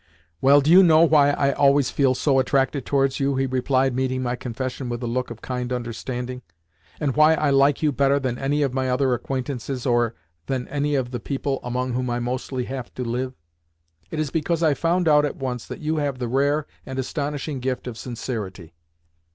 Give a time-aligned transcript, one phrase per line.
[0.41, 4.23] "Well, do you know why I always feel so attracted towards you?" he replied, meeting
[4.23, 6.41] my confession with a look of kind understanding,
[6.99, 10.15] "and why I like you better than any of my other acquaintances or
[10.47, 13.35] than any of the people among whom I mostly have to live?
[14.09, 17.59] It is because I found out at once that you have the rare and astonishing
[17.59, 18.73] gift of sincerity."